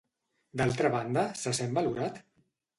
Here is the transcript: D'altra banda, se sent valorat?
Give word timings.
D'altra 0.61 0.91
banda, 0.95 1.27
se 1.43 1.55
sent 1.61 1.79
valorat? 1.81 2.21